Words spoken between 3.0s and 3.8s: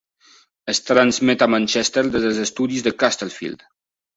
Castlefield.